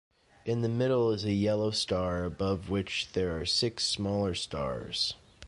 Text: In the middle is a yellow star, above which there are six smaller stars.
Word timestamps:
In 0.45 0.63
the 0.63 0.67
middle 0.67 1.11
is 1.11 1.25
a 1.25 1.31
yellow 1.31 1.69
star, 1.69 2.23
above 2.23 2.71
which 2.71 3.11
there 3.13 3.39
are 3.39 3.45
six 3.45 3.83
smaller 3.83 4.33
stars. 4.33 5.13